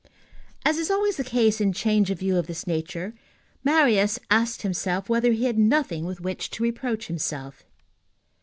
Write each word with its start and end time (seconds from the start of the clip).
As 0.65 0.79
is 0.79 0.89
always 0.89 1.17
the 1.17 1.23
case 1.23 1.61
in 1.61 1.73
changes 1.73 2.13
of 2.13 2.17
view 2.17 2.35
of 2.35 2.47
this 2.47 2.65
nature, 2.65 3.13
Marius 3.63 4.17
asked 4.31 4.63
himself 4.63 5.09
whether 5.09 5.31
he 5.31 5.43
had 5.45 5.59
nothing 5.59 6.05
with 6.05 6.19
which 6.21 6.49
to 6.49 6.63
reproach 6.63 7.05
himself. 7.05 7.65